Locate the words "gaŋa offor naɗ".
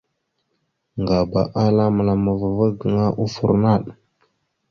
2.79-3.83